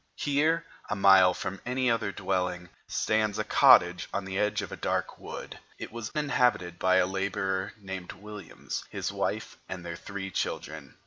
[0.15, 4.75] Here, a mile from any other dwelling, stands a cottage on the edge of a
[4.75, 5.59] dark wood.
[5.77, 10.97] It was inhabited by a laborer named Williams, his wife, and their three children.